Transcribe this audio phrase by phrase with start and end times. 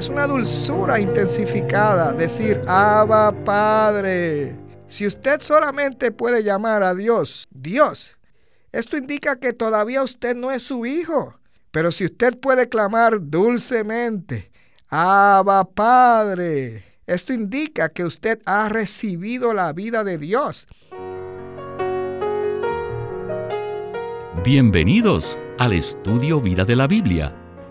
[0.00, 4.56] Es una dulzura intensificada decir, Abba Padre.
[4.88, 8.12] Si usted solamente puede llamar a Dios, Dios,
[8.72, 11.34] esto indica que todavía usted no es su hijo.
[11.70, 14.50] Pero si usted puede clamar dulcemente,
[14.88, 20.66] Abba Padre, esto indica que usted ha recibido la vida de Dios.
[24.42, 27.36] Bienvenidos al estudio Vida de la Biblia,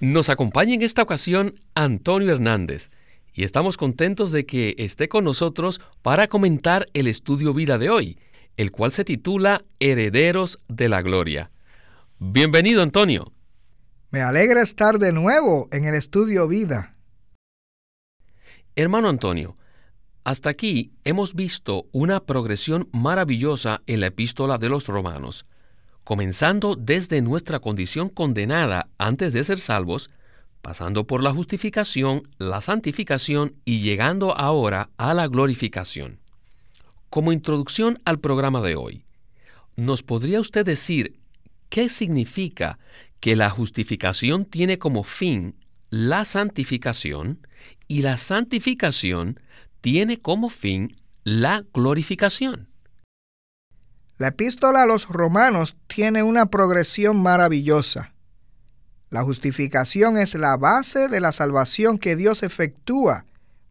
[0.00, 2.90] Nos acompaña en esta ocasión Antonio Hernández
[3.32, 8.18] y estamos contentos de que esté con nosotros para comentar el Estudio Vida de hoy,
[8.56, 11.50] el cual se titula Herederos de la Gloria.
[12.20, 13.32] Bienvenido, Antonio.
[14.10, 16.92] Me alegra estar de nuevo en el estudio Vida.
[18.76, 19.56] Hermano Antonio,
[20.22, 25.44] hasta aquí hemos visto una progresión maravillosa en la epístola de los romanos,
[26.08, 30.08] comenzando desde nuestra condición condenada antes de ser salvos,
[30.62, 36.18] pasando por la justificación, la santificación y llegando ahora a la glorificación.
[37.10, 39.04] Como introducción al programa de hoy,
[39.76, 41.20] ¿nos podría usted decir
[41.68, 42.78] ¿Qué significa
[43.20, 45.56] que la justificación tiene como fin
[45.90, 47.46] la santificación
[47.86, 49.38] y la santificación
[49.82, 50.90] tiene como fin
[51.24, 52.68] la glorificación?
[54.18, 58.12] La epístola a los romanos tiene una progresión maravillosa.
[59.10, 63.26] La justificación es la base de la salvación que Dios efectúa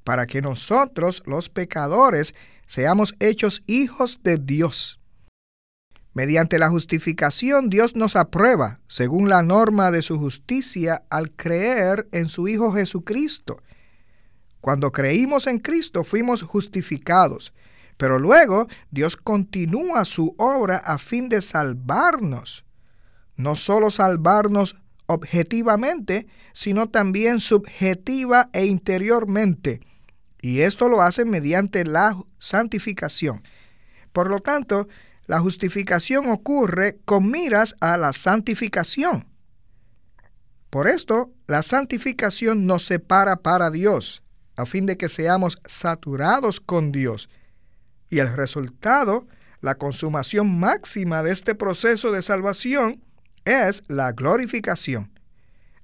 [0.06, 2.34] para que nosotros, los pecadores,
[2.66, 5.02] seamos hechos hijos de Dios.
[6.14, 12.30] Mediante la justificación Dios nos aprueba, según la norma de su justicia, al creer en
[12.30, 13.62] su Hijo Jesucristo.
[14.62, 17.54] Cuando creímos en Cristo fuimos justificados,
[17.98, 22.64] pero luego Dios continúa su obra a fin de salvarnos.
[23.36, 24.78] No solo salvarnos
[25.08, 29.82] objetivamente, sino también subjetiva e interiormente.
[30.42, 33.44] Y esto lo hace mediante la santificación.
[34.12, 34.88] Por lo tanto,
[35.26, 39.28] la justificación ocurre con miras a la santificación.
[40.70, 44.24] Por esto, la santificación nos separa para Dios,
[44.56, 47.30] a fin de que seamos saturados con Dios.
[48.10, 49.28] Y el resultado,
[49.62, 53.04] la consumación máxima de este proceso de salvación,
[53.46, 55.12] es la glorificación.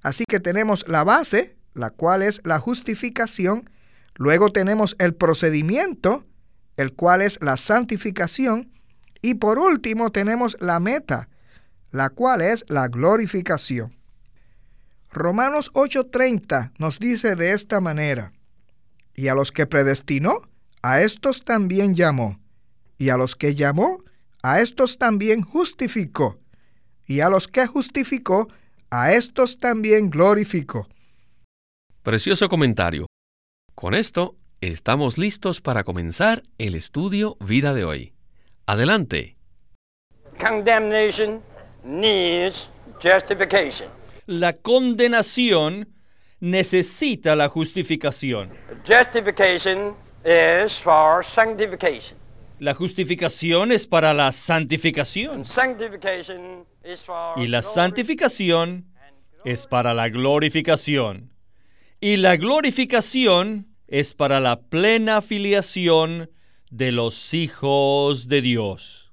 [0.02, 3.70] Así que tenemos la base, la cual es la justificación,
[4.14, 6.26] luego tenemos el procedimiento,
[6.76, 8.70] el cual es la santificación,
[9.22, 11.28] y por último tenemos la meta,
[11.90, 13.96] la cual es la glorificación.
[15.10, 18.32] Romanos 8:30 nos dice de esta manera,
[19.14, 20.42] y a los que predestinó,
[20.84, 22.38] a estos también llamó,
[22.98, 24.04] y a los que llamó,
[24.42, 26.38] a estos también justificó,
[27.06, 28.48] y a los que justificó,
[28.90, 30.86] a estos también glorificó.
[32.02, 33.06] Precioso comentario.
[33.74, 38.12] Con esto estamos listos para comenzar el estudio vida de hoy.
[38.66, 39.38] Adelante.
[44.26, 45.88] La condenación
[46.40, 48.52] necesita la justificación.
[52.58, 55.44] La justificación es para la santificación.
[57.36, 58.86] Y la santificación
[59.44, 61.30] es para la glorificación.
[62.00, 66.30] Y la glorificación es para la plena filiación
[66.70, 69.12] de los hijos de Dios.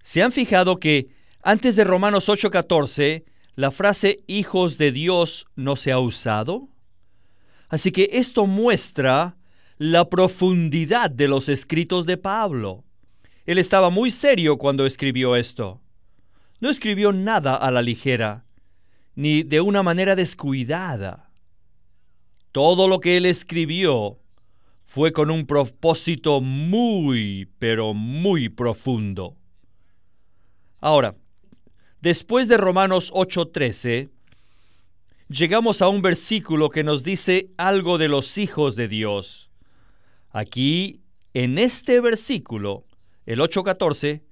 [0.00, 1.08] ¿Se han fijado que
[1.42, 6.68] antes de Romanos 8:14 la frase hijos de Dios no se ha usado?
[7.68, 9.36] Así que esto muestra
[9.78, 12.84] la profundidad de los escritos de Pablo.
[13.46, 15.80] Él estaba muy serio cuando escribió esto.
[16.60, 18.44] No escribió nada a la ligera,
[19.14, 21.30] ni de una manera descuidada.
[22.50, 24.18] Todo lo que él escribió
[24.84, 29.36] fue con un propósito muy, pero muy profundo.
[30.80, 31.14] Ahora,
[32.00, 34.10] después de Romanos 8:13,
[35.28, 39.47] llegamos a un versículo que nos dice algo de los hijos de Dios.
[40.30, 41.00] Aquí,
[41.34, 42.86] en este versículo,
[43.26, 44.22] el 8:14,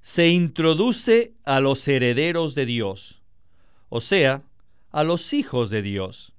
[0.00, 3.22] se introduce a los herederos de Dios,
[3.88, 4.44] o sea,
[4.90, 6.34] a los hijos de Dios.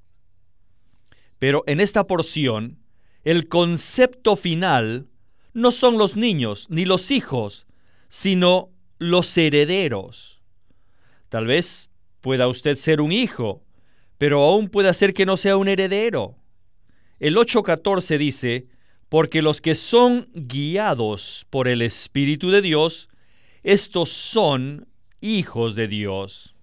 [1.37, 2.79] Pero en esta porción,
[3.23, 5.07] el concepto final
[5.53, 7.67] no son los niños ni los hijos,
[8.09, 8.69] sino
[8.99, 10.41] los herederos.
[11.29, 11.89] Tal vez
[12.19, 13.63] pueda usted ser un hijo,
[14.17, 16.35] pero aún puede ser que no sea un heredero.
[17.21, 18.67] El 8.14 dice,
[19.07, 23.09] porque los que son guiados por el Espíritu de Dios,
[23.61, 24.87] estos son
[25.21, 26.55] hijos de Dios.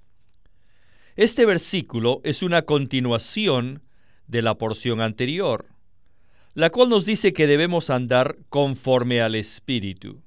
[1.14, 3.84] Este versículo es una continuación
[4.26, 5.66] de la porción anterior,
[6.54, 10.22] la cual nos dice que debemos andar conforme al Espíritu.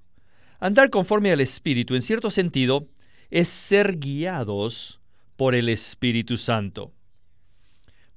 [0.62, 2.88] Andar conforme al Espíritu, en cierto sentido,
[3.31, 5.01] es ser guiados
[5.36, 6.94] por el Espíritu Santo.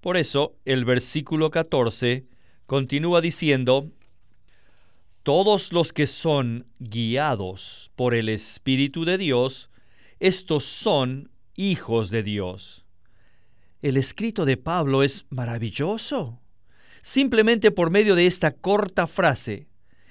[0.04, 2.26] Por eso, el versículo 14
[2.66, 3.90] continúa diciendo,
[5.22, 9.70] Todos los que son guiados por el Espíritu de Dios,
[10.20, 12.84] estos son hijos de Dios.
[13.80, 16.38] El escrito de Pablo es maravilloso.
[17.00, 19.68] Simplemente por medio de esta corta frase,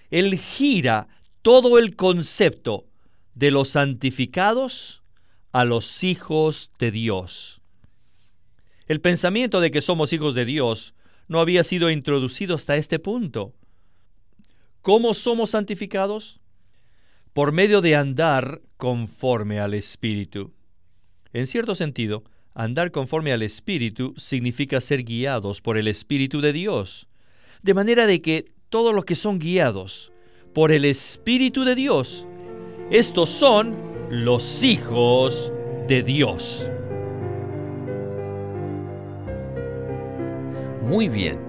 [0.10, 1.08] él gira
[1.44, 2.88] todo el concepto
[3.36, 5.04] de los santificados
[5.52, 7.63] a los hijos de Dios.
[8.88, 10.94] El pensamiento de que somos hijos de Dios
[11.28, 13.54] no había sido introducido hasta este punto.
[14.82, 16.42] ¿Cómo somos santificados?
[17.32, 20.52] Por medio de andar conforme al Espíritu.
[21.32, 27.08] En cierto sentido, andar conforme al Espíritu significa ser guiados por el Espíritu de Dios.
[27.62, 30.12] De manera de que todos los que son guiados
[30.54, 32.28] por el Espíritu de Dios,
[32.92, 33.76] estos son
[34.10, 35.52] los hijos
[35.88, 36.70] de Dios.
[40.84, 41.40] Muy bien.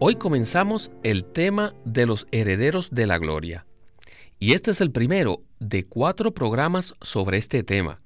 [0.00, 3.66] Hoy comenzamos el tema de los herederos de la gloria.
[4.40, 8.00] Y este es el primero de cuatro programas sobre este tema.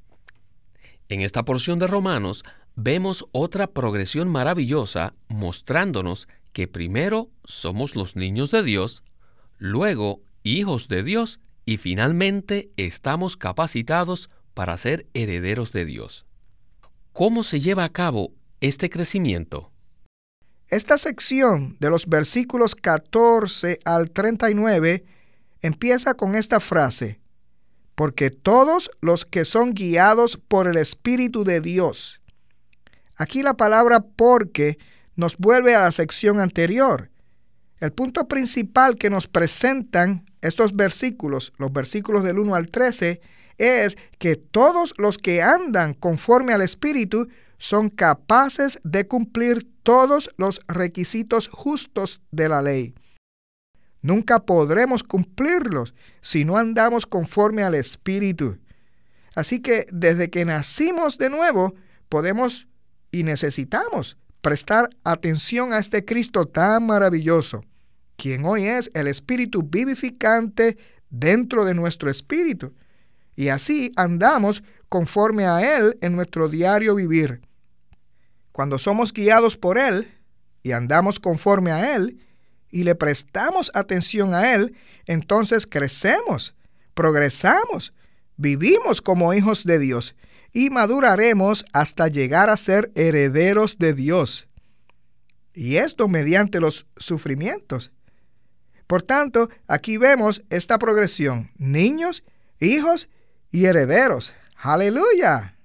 [1.09, 2.45] En esta porción de Romanos
[2.77, 9.03] vemos otra progresión maravillosa mostrándonos que primero somos los niños de Dios,
[9.57, 16.27] luego hijos de Dios y finalmente estamos capacitados para ser herederos de Dios.
[17.15, 19.72] ¿Cómo se lleva a cabo este crecimiento?
[20.73, 25.05] Esta sección de los versículos 14 al 39
[25.61, 27.21] empieza con esta frase,
[27.95, 32.23] porque todos los que son guiados por el Espíritu de Dios.
[33.17, 34.79] Aquí la palabra porque
[35.15, 37.11] nos vuelve a la sección anterior.
[37.79, 43.21] El punto principal que nos presentan estos versículos, los versículos del 1 al 13,
[43.59, 47.29] es que todos los que andan conforme al Espíritu
[47.63, 52.93] son capaces de cumplir todos los requisitos justos de la ley.
[54.01, 58.59] Nunca podremos cumplirlos si no andamos conforme al Espíritu.
[59.37, 61.73] Así que desde que nacimos de nuevo,
[62.09, 62.67] podemos
[63.13, 67.63] y necesitamos prestar atención a este Cristo tan maravilloso,
[68.17, 70.79] quien hoy es el Espíritu vivificante
[71.11, 72.75] dentro de nuestro espíritu.
[73.37, 77.41] Y así andamos conforme a Él en nuestro diario vivir.
[78.53, 80.09] Cuando somos guiados por Él
[80.63, 82.21] y andamos conforme a Él,
[82.73, 84.75] y le prestamos atención a Él,
[85.07, 86.55] entonces crecemos,
[86.95, 87.93] progresamos,
[88.37, 90.17] vivimos como hijos de Dios
[90.53, 94.49] y maduraremos hasta llegar a ser herederos de Dios.
[95.55, 97.93] Y esto mediante los sufrimientos.
[98.87, 102.25] Por tanto, aquí vemos esta progresión, niños,
[102.59, 103.09] hijos
[103.51, 104.33] y herederos.
[104.57, 105.57] Aleluya.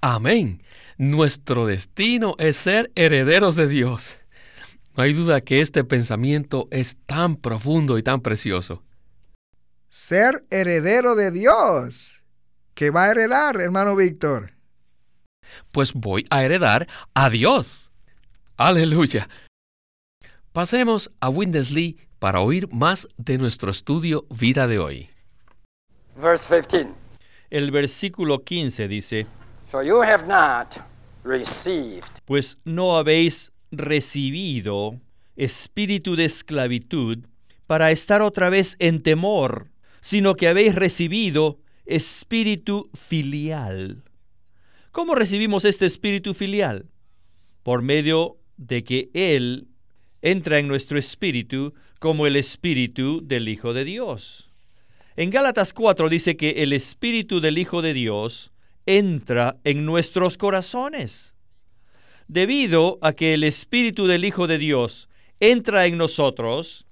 [0.00, 0.62] Amén.
[0.98, 4.16] Nuestro destino es ser herederos de Dios.
[4.96, 8.82] No hay duda que este pensamiento es tan profundo y tan precioso.
[9.88, 12.24] Ser heredero de Dios.
[12.74, 14.54] ¿Qué va a heredar, hermano Víctor?
[15.70, 17.92] Pues voy a heredar a Dios.
[18.56, 19.28] Aleluya.
[20.52, 25.10] Pasemos a Windesley para oír más de nuestro estudio Vida de hoy.
[27.50, 29.26] El versículo 15 dice,
[32.24, 34.98] Pues no habéis recibido
[35.36, 37.18] espíritu de esclavitud
[37.66, 39.68] para estar otra vez en temor,
[40.00, 44.02] sino que habéis recibido espíritu filial.
[44.90, 46.86] ¿Cómo recibimos este espíritu filial?
[47.62, 49.68] Por medio de que Él
[50.22, 54.48] entra en nuestro espíritu como el espíritu del Hijo de Dios.
[55.14, 58.50] En Gálatas 4 dice que el espíritu del Hijo de Dios
[58.88, 61.34] entra en nuestros corazones
[62.28, 65.08] debido a que el Espíritu del Hijo de Dios
[65.40, 66.86] entra en nosotros,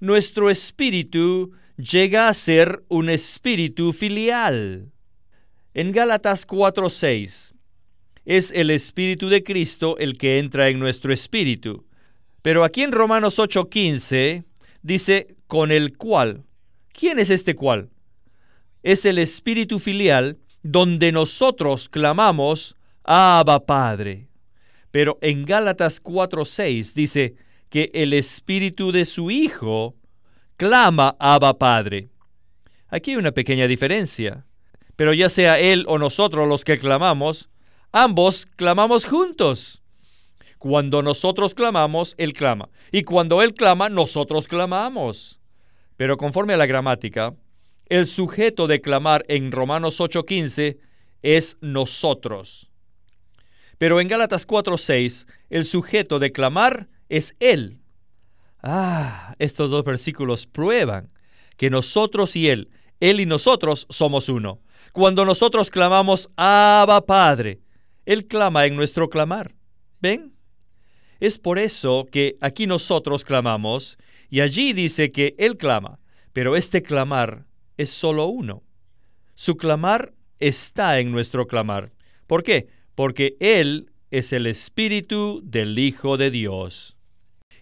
[0.00, 4.92] nuestro espíritu llega a ser un espíritu filial.
[5.74, 7.54] En Gálatas 4:6
[8.24, 11.86] es el Espíritu de Cristo el que entra en nuestro espíritu.
[12.42, 14.44] Pero aquí en Romanos 8:15
[14.82, 16.44] dice con el cual.
[16.92, 17.88] ¿Quién es este cual?
[18.82, 24.28] Es el espíritu filial donde nosotros clamamos, Abba Padre.
[24.90, 27.34] Pero en Gálatas 4:6 dice
[27.68, 29.94] que el espíritu de su Hijo
[30.56, 32.10] clama, Abba Padre.
[32.88, 34.44] Aquí hay una pequeña diferencia.
[34.96, 37.48] Pero ya sea Él o nosotros los que clamamos,
[37.90, 39.82] ambos clamamos juntos.
[40.58, 42.68] Cuando nosotros clamamos, Él clama.
[42.92, 45.40] Y cuando Él clama, nosotros clamamos.
[45.96, 47.34] Pero conforme a la gramática,
[47.86, 50.78] el sujeto de clamar en Romanos 8:15
[51.22, 52.70] es nosotros.
[53.78, 57.78] Pero en Gálatas 4:6, el sujeto de clamar es Él.
[58.62, 61.10] Ah, estos dos versículos prueban
[61.56, 62.70] que nosotros y Él,
[63.00, 64.60] Él y nosotros somos uno.
[64.92, 67.60] Cuando nosotros clamamos, Abba Padre,
[68.06, 69.54] Él clama en nuestro clamar.
[70.00, 70.32] ¿Ven?
[71.20, 73.96] Es por eso que aquí nosotros clamamos
[74.28, 76.00] y allí dice que Él clama,
[76.32, 78.62] pero este clamar es solo uno.
[79.34, 81.92] Su clamar está en nuestro clamar.
[82.26, 82.68] ¿Por qué?
[82.94, 86.96] Porque Él es el Espíritu del Hijo de Dios.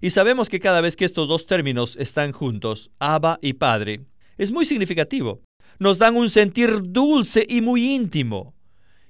[0.01, 4.07] Y sabemos que cada vez que estos dos términos están juntos, Abba y Padre,
[4.39, 5.43] es muy significativo.
[5.79, 8.55] Nos dan un sentir dulce y muy íntimo.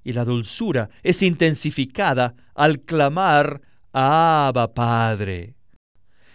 [0.03, 5.55] Y la dulzura es intensificada al clamar Abba Padre.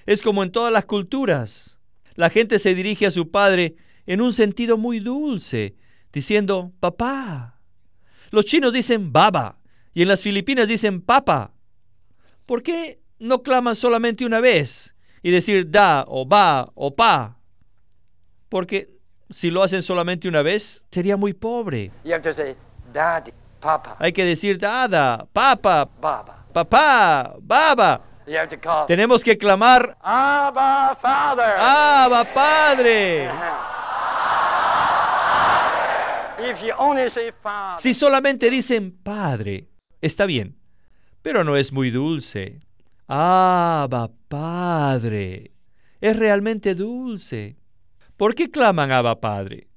[0.05, 1.79] Es como en todas las culturas.
[2.15, 5.75] La gente se dirige a su Padre en un sentido muy dulce,
[6.12, 7.59] diciendo papá.
[8.31, 9.59] Los chinos dicen baba
[9.93, 11.53] y en las Filipinas dicen papa.
[12.45, 17.38] ¿Por qué no claman solamente una vez y decir da o va o pa.
[18.50, 18.89] Porque
[19.29, 21.91] si lo hacen solamente una vez, sería muy pobre.
[23.97, 26.45] Hay que decir dada, papa, baba.
[26.53, 28.01] papá, baba.
[28.88, 31.59] Tenemos que clamar Abba Father.
[31.59, 33.29] Abba Padre.
[37.77, 39.67] Si solamente dicen Padre,
[40.01, 40.57] está bien,
[41.21, 42.59] pero no es muy dulce.
[43.07, 45.51] Abba Padre.
[46.01, 47.57] Es realmente dulce.
[48.17, 49.67] ¿Por qué claman Abba Padre?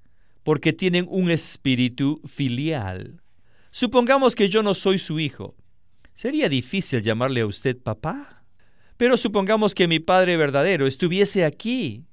[0.43, 3.23] Porque tienen un espíritu filial.
[3.71, 5.55] Supongamos que yo no soy su hijo.
[6.15, 8.43] Sería difícil llamarle a usted papá.
[8.97, 12.05] Pero supongamos que mi padre verdadero estuviese aquí.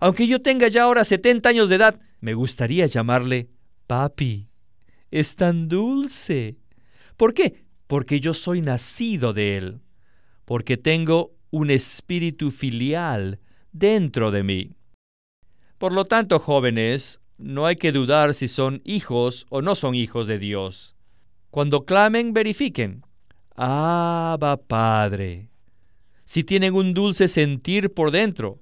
[0.00, 3.48] Aunque yo tenga ya ahora 70 años de edad, me gustaría llamarle
[3.86, 4.48] papi.
[5.10, 6.56] Es tan dulce.
[7.16, 7.64] ¿Por qué?
[7.86, 9.80] Porque yo soy nacido de él
[10.44, 13.40] porque tengo un espíritu filial
[13.72, 14.70] dentro de mí.
[15.78, 20.26] Por lo tanto, jóvenes, no hay que dudar si son hijos o no son hijos
[20.26, 20.96] de Dios.
[21.50, 23.02] Cuando clamen, verifiquen.
[23.56, 25.48] Abba Padre.
[26.24, 28.60] Si tienen un dulce sentir por dentro.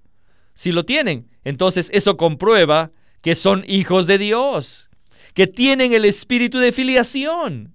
[0.55, 4.91] Si lo tienen, entonces eso comprueba que son hijos de Dios,
[5.35, 7.75] que tienen el espíritu de filiación.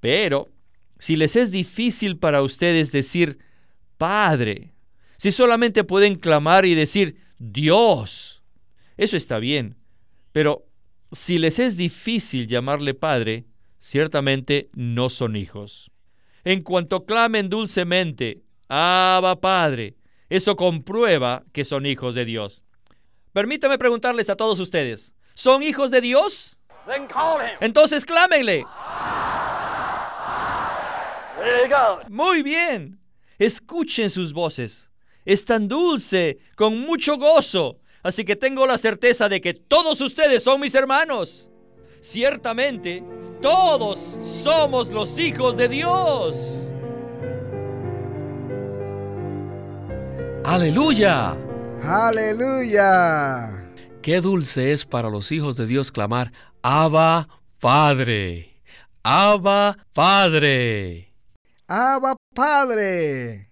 [0.00, 0.48] Pero
[0.98, 3.38] si les es difícil para ustedes decir
[3.98, 4.72] Padre,
[5.16, 8.42] si solamente pueden clamar y decir Dios,
[8.96, 9.76] eso está bien.
[10.32, 10.66] Pero
[11.12, 13.44] si les es difícil llamarle Padre,
[13.78, 15.90] ciertamente no son hijos.
[16.44, 19.96] En cuanto clamen dulcemente, Abba Padre,
[20.28, 22.62] eso comprueba que son hijos de Dios.
[23.32, 26.58] Permítame preguntarles a todos ustedes, ¿son hijos de Dios?
[27.60, 28.64] Entonces clámenle.
[32.08, 32.98] Muy bien.
[33.38, 34.90] Escuchen sus voces.
[35.24, 37.78] Es tan dulce, con mucho gozo.
[38.02, 41.48] Así que tengo la certeza de que todos ustedes son mis hermanos.
[42.00, 43.04] Ciertamente,
[43.40, 46.58] todos somos los hijos de Dios.
[50.44, 51.36] Aleluya.
[51.82, 53.68] Aleluya.
[54.02, 56.32] Qué dulce es para los hijos de Dios clamar,
[56.64, 57.28] Abba
[57.58, 58.62] Padre.
[59.02, 61.12] Abba Padre.
[61.66, 63.50] Abba Padre.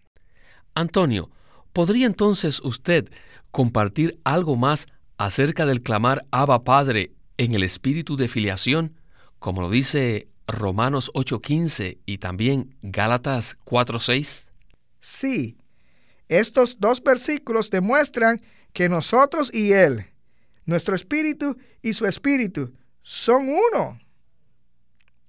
[0.77, 1.29] Antonio,
[1.73, 3.11] ¿podría entonces usted
[3.51, 4.87] compartir algo más
[5.19, 8.95] acerca del clamar Abba Padre en el espíritu de filiación,
[9.41, 14.47] como lo dice Romanos 8:15 y también Gálatas 4:6?
[15.01, 15.57] Sí,
[16.29, 18.41] estos dos versículos demuestran
[18.73, 20.07] que nosotros y Él,
[20.65, 22.73] nuestro espíritu y su espíritu,
[23.03, 24.01] son uno.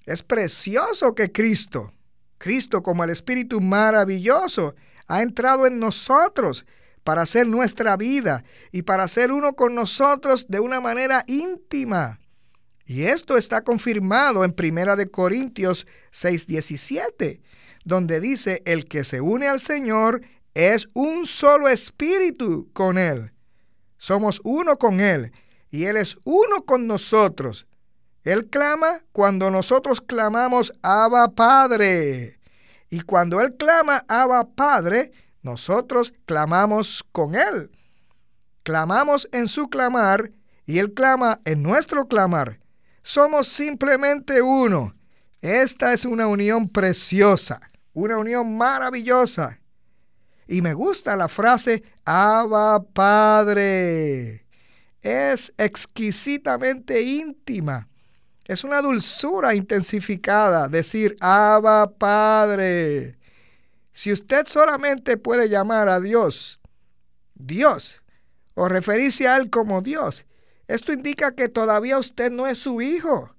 [0.05, 1.93] Es precioso que Cristo,
[2.37, 4.75] Cristo como el Espíritu maravilloso
[5.07, 6.65] ha entrado en nosotros
[7.03, 12.19] para hacer nuestra vida y para ser uno con nosotros de una manera íntima.
[12.85, 17.41] Y esto está confirmado en Primera de Corintios 6:17,
[17.85, 20.21] donde dice, "El que se une al Señor
[20.53, 23.31] es un solo espíritu con Él.
[23.97, 25.31] Somos uno con Él
[25.71, 27.65] y Él es uno con nosotros.
[28.23, 32.39] Él clama cuando nosotros clamamos Abba Padre.
[32.89, 35.11] Y cuando Él clama Abba Padre,
[35.41, 37.71] nosotros clamamos con Él.
[38.63, 40.31] Clamamos en su clamar
[40.65, 42.59] y Él clama en nuestro clamar.
[43.01, 44.93] Somos simplemente uno.
[45.39, 47.61] Esta es una unión preciosa,
[47.93, 49.59] una unión maravillosa.
[50.47, 54.40] Y me gusta la frase Abba Padre.
[55.01, 57.87] Es exquisitamente íntima.
[58.45, 63.17] Es una dulzura intensificada decir Abba Padre.
[63.93, 66.59] Si usted solamente puede llamar a Dios
[67.33, 67.97] Dios
[68.53, 70.25] o referirse a Él como Dios,
[70.67, 73.33] esto indica que todavía usted no es su hijo.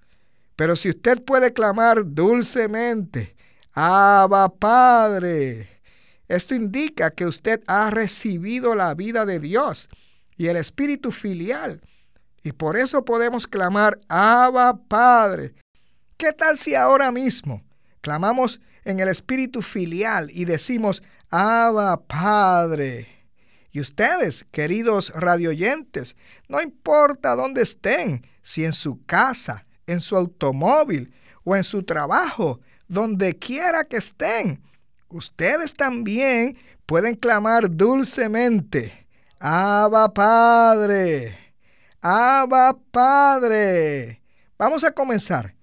[0.57, 3.37] Pero si usted puede clamar dulcemente,
[3.73, 5.81] Abba Padre,
[6.29, 9.89] esto indica que usted ha recibido la vida de Dios
[10.43, 11.81] y el espíritu filial.
[12.43, 15.55] Y por eso podemos clamar, Abba Padre.
[16.17, 17.63] ¿Qué tal si ahora mismo
[18.01, 23.07] clamamos en el espíritu filial y decimos, Abba Padre?
[23.71, 26.17] Y ustedes, queridos radioyentes,
[26.49, 32.59] no importa dónde estén, si en su casa, en su automóvil o en su trabajo,
[32.89, 34.61] donde quiera que estén,
[35.09, 39.02] ustedes también pueden clamar dulcemente,
[39.45, 41.37] Abba Padre,
[42.01, 44.23] Abba Padre.
[44.57, 45.57] Vamos a comenzar.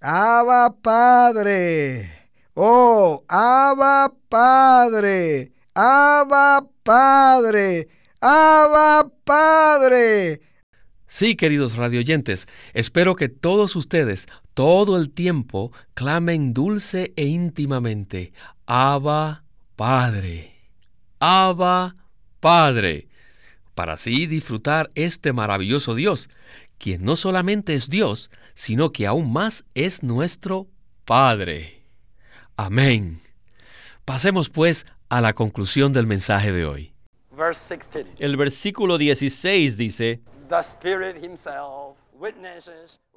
[0.00, 2.10] Abba Padre.
[2.54, 5.52] Oh, Abba Padre.
[5.74, 7.88] Abba Padre.
[8.18, 10.40] Abba Padre.
[11.06, 18.32] Sí, queridos radioyentes, espero que todos ustedes todo el tiempo clamen dulce e íntimamente,
[18.64, 19.44] Abba
[19.76, 20.54] Padre,
[21.20, 22.01] Abba Padre,
[22.42, 26.28] para así disfrutar este maravilloso Dios,
[26.76, 30.66] quien no solamente es Dios, sino que aún más es nuestro
[31.04, 31.84] Padre.
[32.56, 33.20] Amén.
[34.04, 36.92] Pasemos pues a la conclusión del mensaje de hoy.
[38.18, 40.20] El versículo 16 dice,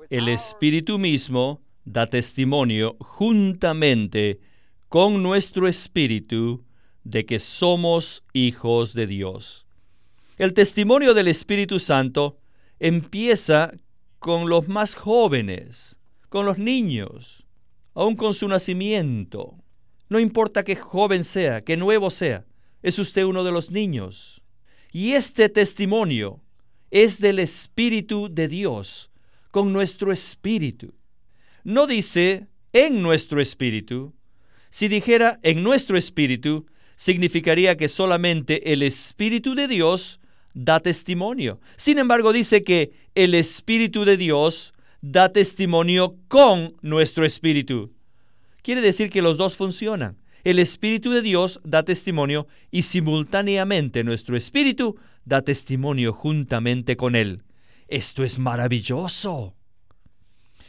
[0.10, 4.40] el Espíritu mismo da testimonio juntamente
[4.88, 6.65] con nuestro Espíritu
[7.06, 9.66] de que somos hijos de Dios.
[10.38, 12.40] El testimonio del Espíritu Santo
[12.80, 13.72] empieza
[14.20, 17.46] con los más jóvenes, con los niños,
[17.94, 19.56] aun con su nacimiento.
[20.10, 22.46] No importa qué joven sea, qué nuevo sea,
[22.82, 24.42] es usted uno de los niños.
[24.92, 26.42] Y este testimonio
[26.92, 29.12] es del Espíritu de Dios,
[29.52, 30.94] con nuestro espíritu.
[31.64, 34.14] No dice en nuestro espíritu.
[34.70, 40.20] Si dijera en nuestro espíritu, significaría que solamente el Espíritu de Dios
[40.54, 41.60] da testimonio.
[41.76, 47.94] Sin embargo, dice que el Espíritu de Dios da testimonio con nuestro espíritu.
[48.64, 50.18] Quiere decir que los dos funcionan.
[50.44, 57.44] El Espíritu de Dios da testimonio y simultáneamente nuestro Espíritu da testimonio juntamente con Él.
[57.88, 59.56] Esto es maravilloso.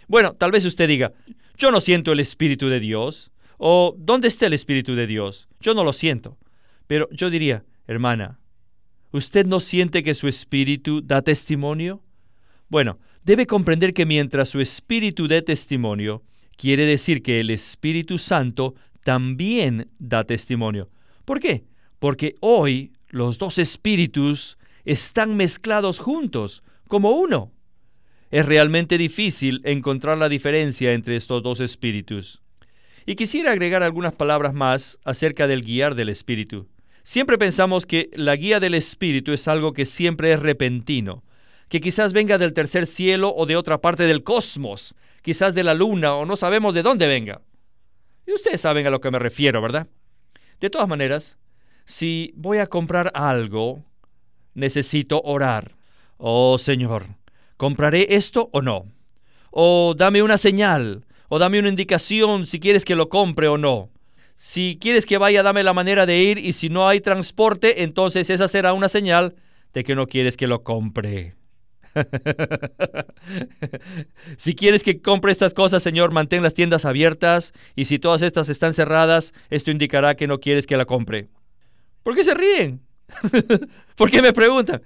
[0.09, 1.13] Bueno, tal vez usted diga,
[1.57, 3.31] yo no siento el Espíritu de Dios.
[3.59, 5.49] O, ¿dónde está el Espíritu de Dios?
[5.61, 6.39] Yo no lo siento.
[6.87, 8.39] Pero yo diría, hermana,
[9.13, 12.03] ¿usted no siente que su Espíritu da testimonio?
[12.69, 16.23] Bueno, debe comprender que mientras su Espíritu dé testimonio,
[16.57, 20.91] quiere decir que el Espíritu Santo también da testimonio.
[21.25, 21.65] ¿Por qué?
[21.99, 27.53] Porque hoy los dos espíritus están mezclados juntos, como uno.
[28.31, 32.43] Es realmente difícil encontrar la diferencia entre estos dos espíritus.
[33.09, 36.67] Y quisiera agregar algunas palabras más acerca del guiar del espíritu.
[37.05, 41.23] Siempre pensamos que la guía del espíritu es algo que siempre es repentino,
[41.69, 45.73] que quizás venga del tercer cielo o de otra parte del cosmos, quizás de la
[45.73, 47.43] luna o no sabemos de dónde venga.
[48.27, 49.87] Y ustedes saben a lo que me refiero, ¿verdad?
[50.59, 51.39] De todas maneras,
[51.85, 53.85] si voy a comprar algo,
[54.55, 55.77] necesito orar.
[56.17, 57.07] Oh Señor,
[57.57, 58.87] ¿compraré esto o no?
[59.53, 63.91] O dame una señal, o dame una indicación si quieres que lo compre o no.
[64.37, 68.29] Si quieres que vaya, dame la manera de ir y si no hay transporte, entonces
[68.29, 69.35] esa será una señal
[69.73, 71.35] de que no quieres que lo compre.
[74.37, 78.49] si quieres que compre estas cosas, Señor, mantén las tiendas abiertas y si todas estas
[78.49, 81.29] están cerradas, esto indicará que no quieres que la compre.
[82.03, 82.81] ¿Por qué se ríen?
[83.97, 84.83] ¿Por qué me preguntan?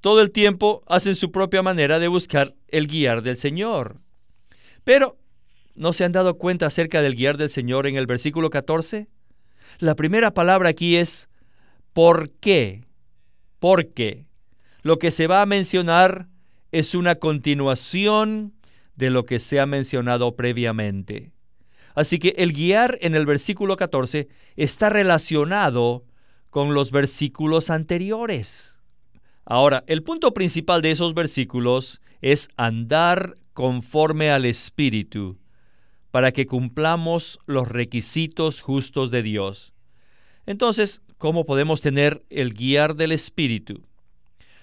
[0.00, 3.96] Todo el tiempo hacen su propia manera de buscar el guiar del Señor.
[4.84, 5.16] Pero,
[5.74, 9.08] ¿no se han dado cuenta acerca del guiar del Señor en el versículo 14?
[9.78, 11.28] La primera palabra aquí es
[11.92, 12.84] ¿Por qué?
[13.60, 14.26] Porque
[14.82, 16.28] lo que se va a mencionar
[16.72, 18.52] es una continuación
[18.96, 21.32] de lo que se ha mencionado previamente.
[21.94, 26.04] Así que el guiar en el versículo 14 está relacionado
[26.50, 28.80] con los versículos anteriores.
[29.44, 35.38] Ahora, el punto principal de esos versículos es andar conforme al Espíritu,
[36.14, 39.74] para que cumplamos los requisitos justos de Dios.
[40.46, 43.82] Entonces, ¿cómo podemos tener el guiar del Espíritu?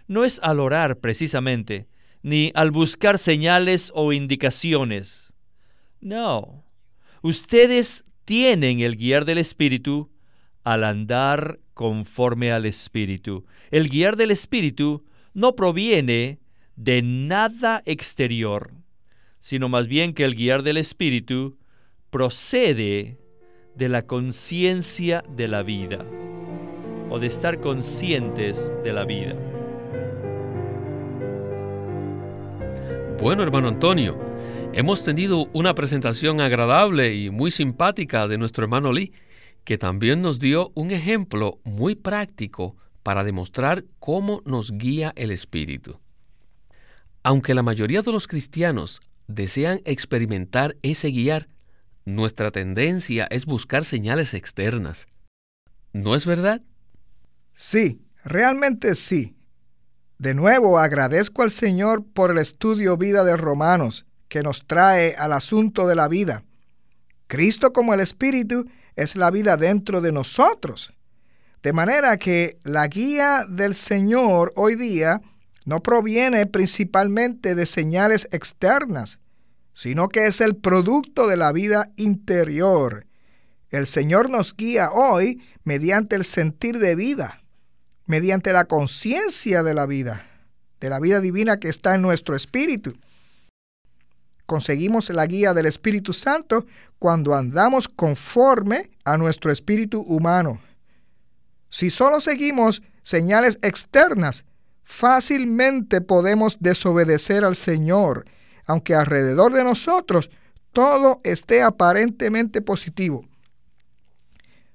[0.07, 1.89] No es al orar precisamente,
[2.23, 5.33] ni al buscar señales o indicaciones.
[5.99, 6.63] No,
[7.21, 10.09] ustedes tienen el guiar del Espíritu
[10.63, 13.43] al andar conforme al Espíritu.
[13.71, 16.39] El guiar del Espíritu no proviene
[16.77, 18.71] de nada exterior,
[19.41, 21.58] sino más bien que el guiar del Espíritu
[22.12, 23.17] procede
[23.75, 26.06] de la conciencia de la vida
[27.10, 29.36] o de estar conscientes de la vida.
[33.19, 34.17] Bueno, hermano Antonio,
[34.73, 39.12] hemos tenido una presentación agradable y muy simpática de nuestro hermano Lee,
[39.63, 45.99] que también nos dio un ejemplo muy práctico para demostrar cómo nos guía el Espíritu.
[47.23, 49.01] Aunque la mayoría de los cristianos
[49.36, 51.48] desean experimentar ese guiar,
[52.06, 55.08] nuestra tendencia es buscar señales externas.
[55.94, 56.62] ¿No es verdad?
[57.54, 59.36] Sí, realmente sí.
[60.17, 65.34] De nuevo agradezco al Señor por el estudio vida de Romanos que nos trae al
[65.34, 66.44] asunto de la vida.
[67.28, 70.94] Cristo como el Espíritu es la vida dentro de nosotros.
[71.63, 75.22] De manera que la guía del Señor hoy día
[75.65, 79.20] no proviene principalmente de señales externas,
[79.82, 83.08] sino que es el producto de la vida interior.
[83.72, 87.41] El Señor nos guía hoy mediante el sentir de vida,
[88.06, 90.30] mediante la conciencia de la vida,
[90.80, 92.94] de la vida divina que está en nuestro espíritu.
[94.46, 96.67] Conseguimos la guía del Espíritu Santo
[97.00, 100.62] cuando andamos conforme a nuestro espíritu humano.
[101.72, 104.46] Si solo seguimos señales externas,
[104.84, 108.26] fácilmente podemos desobedecer al Señor,
[108.65, 110.30] aunque alrededor de nosotros
[110.71, 113.26] todo esté aparentemente positivo.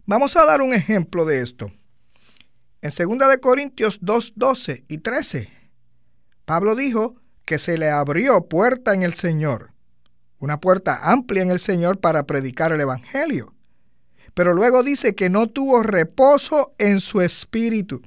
[0.05, 1.71] Vamos a dar un ejemplo de esto.
[2.83, 5.49] En 2 de Corintios 2, 12 y 13,
[6.45, 9.73] Pablo dijo que se le abrió puerta en el Señor,
[10.39, 13.55] una puerta amplia en el Señor para predicar el Evangelio.
[14.35, 18.03] Pero luego dice que no tuvo reposo en su espíritu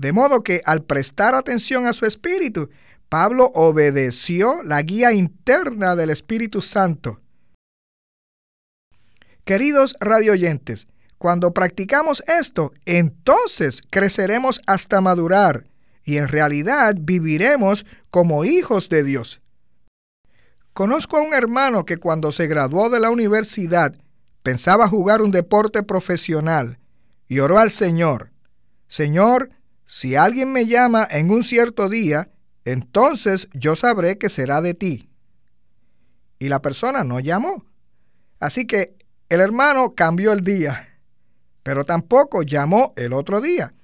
[0.00, 2.70] de modo que al prestar atención a su espíritu,
[3.10, 7.20] Pablo obedeció la guía interna del Espíritu Santo.
[9.44, 10.86] Queridos radioyentes,
[11.18, 15.66] cuando practicamos esto, entonces creceremos hasta madurar
[16.04, 19.40] y en realidad viviremos como hijos de Dios.
[20.72, 23.92] Conozco a un hermano que cuando se graduó de la universidad
[24.44, 26.78] pensaba jugar un deporte profesional
[27.26, 28.30] y oró al Señor,
[28.86, 29.50] Señor,
[29.84, 32.30] si alguien me llama en un cierto día,
[32.64, 35.08] entonces yo sabré que será de ti.
[36.38, 37.64] Y la persona no llamó.
[38.38, 38.96] Así que
[39.28, 40.98] el hermano cambió el día,
[41.62, 43.74] pero tampoco llamó el otro día.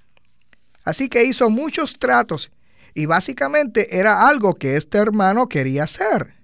[0.84, 2.50] Así que hizo muchos tratos
[2.94, 6.34] y básicamente era algo que este hermano quería hacer.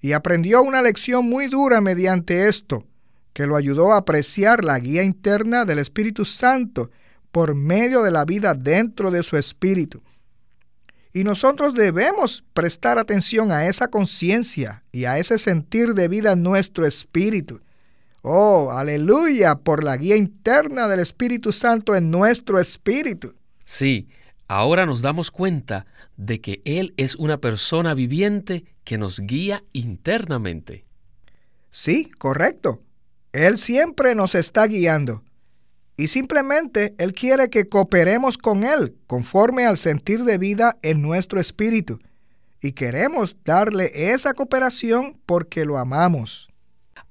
[0.00, 2.84] Y aprendió una lección muy dura mediante esto,
[3.32, 6.90] que lo ayudó a apreciar la guía interna del Espíritu Santo
[7.30, 10.02] por medio de la vida dentro de su espíritu.
[11.16, 16.42] Y nosotros debemos prestar atención a esa conciencia y a ese sentir de vida en
[16.42, 17.60] nuestro espíritu.
[18.22, 23.34] Oh, aleluya, por la guía interna del Espíritu Santo en nuestro espíritu.
[23.64, 24.08] Sí,
[24.48, 30.84] ahora nos damos cuenta de que Él es una persona viviente que nos guía internamente.
[31.70, 32.82] Sí, correcto.
[33.32, 35.22] Él siempre nos está guiando.
[35.96, 41.40] Y simplemente Él quiere que cooperemos con Él conforme al sentir de vida en nuestro
[41.40, 41.98] espíritu.
[42.60, 46.48] Y queremos darle esa cooperación porque lo amamos.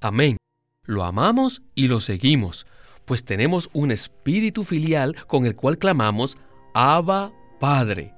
[0.02, 0.38] Amén.
[0.86, 2.68] Lo amamos y lo seguimos,
[3.06, 6.38] pues tenemos un espíritu filial con el cual clamamos,
[6.74, 8.14] Abba Padre.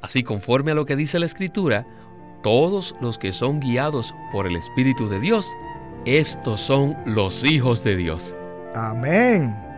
[0.00, 1.84] Así conforme a lo que dice la Escritura,
[2.44, 5.52] todos los que son guiados por el Espíritu de Dios,
[6.04, 8.36] estos son los hijos de Dios.
[8.74, 9.71] Amén.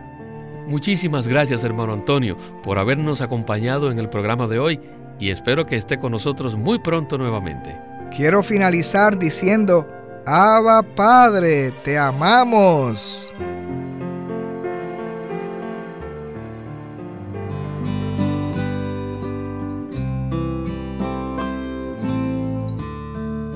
[0.67, 4.79] Muchísimas gracias, hermano Antonio, por habernos acompañado en el programa de hoy
[5.19, 7.77] y espero que esté con nosotros muy pronto nuevamente.
[8.15, 9.87] Quiero finalizar diciendo,
[10.25, 13.31] Abba Padre, te amamos.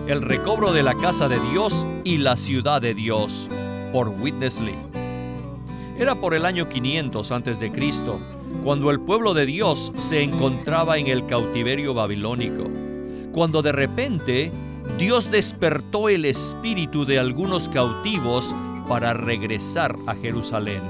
[0.08, 3.48] El recobro de la casa de Dios y la ciudad de Dios
[3.94, 4.89] por Witness Lee.
[6.00, 7.72] Era por el año 500 a.C.,
[8.64, 12.64] cuando el pueblo de Dios se encontraba en el cautiverio babilónico,
[13.34, 14.52] cuando de repente
[14.98, 18.56] Dios despertó el espíritu de algunos cautivos
[18.88, 20.82] para regresar a Jerusalén.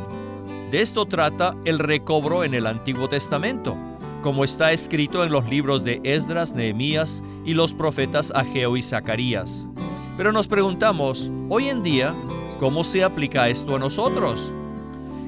[0.70, 3.76] De esto trata el recobro en el Antiguo Testamento
[4.22, 9.70] como está escrito en los libros de Esdras, Nehemías y los profetas Ageo y Zacarías.
[10.18, 12.14] Pero nos preguntamos, hoy en día,
[12.60, 14.54] ¿cómo se aplica esto a nosotros?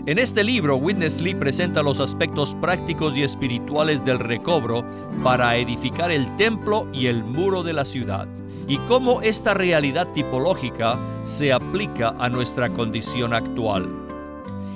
[0.08, 4.84] En este libro, Witness Lee presenta los aspectos prácticos y espirituales del recobro
[5.24, 8.28] para edificar el templo y el muro de la ciudad,
[8.68, 13.88] y cómo esta realidad tipológica se aplica a nuestra condición actual.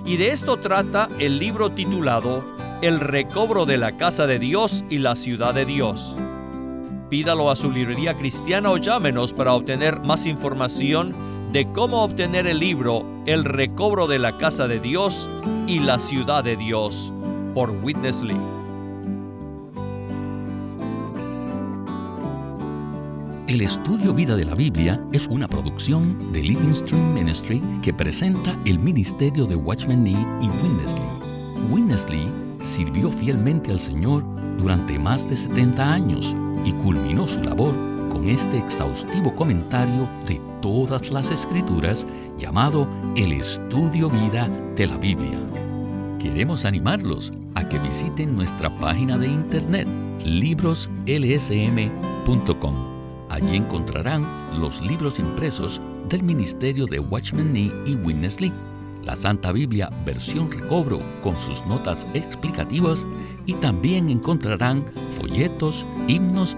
[0.05, 2.43] Y de esto trata el libro titulado
[2.83, 6.15] el recobro de la casa de Dios y la ciudad de Dios.
[7.09, 11.15] Pídalo a su librería cristiana o llámenos para obtener más información
[11.55, 15.29] de cómo obtener el libro El recobro de la casa de Dios
[15.67, 17.13] y la ciudad de Dios
[17.53, 18.35] por Witness Lee.
[23.47, 28.59] El estudio Vida de la Biblia es una producción de Living Stream Ministry que presenta
[28.65, 31.71] el ministerio de Watchman Nee y Witness Lee.
[31.71, 32.27] Witness Lee
[32.61, 34.25] sirvió fielmente al Señor
[34.57, 37.94] durante más de 70 años y culminó su labor
[38.25, 42.07] con este exhaustivo comentario de todas las escrituras
[42.39, 45.39] llamado El Estudio Vida de la Biblia.
[46.19, 49.87] Queremos animarlos a que visiten nuestra página de internet
[50.23, 52.75] libroslsm.com.
[53.29, 54.25] Allí encontrarán
[54.59, 58.51] los libros impresos del ministerio de Watchman Nee y Witness Lee
[59.05, 63.05] la Santa Biblia versión recobro con sus notas explicativas
[63.45, 64.83] y también encontrarán
[65.15, 66.57] folletos, himnos,